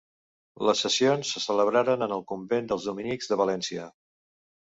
Les 0.69 0.79
sessions 0.85 1.33
se 1.35 1.41
celebraren 1.43 2.07
en 2.07 2.15
el 2.17 2.25
convent 2.33 2.73
dels 2.73 2.89
dominics 2.89 3.31
de 3.35 3.39
València. 3.45 3.87